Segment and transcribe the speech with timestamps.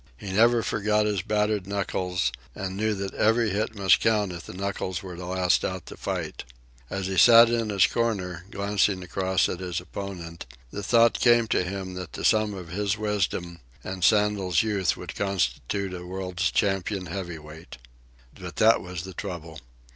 [0.17, 4.53] He never forgot his battered knuckles, and knew that every hit must count if the
[4.55, 6.43] knuckles were to last out the fight.
[6.89, 11.61] As he sat in his corner, glancing across at his opponent, the thought came to
[11.63, 17.05] him that the sum of his wisdom and Sandel's youth would constitute a world's champion
[17.05, 17.77] heavyweight.
[18.33, 19.59] But that was the trouble.